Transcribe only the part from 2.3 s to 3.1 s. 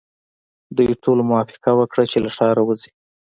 ښاره وځي.